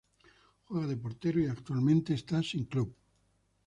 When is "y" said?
1.41-1.45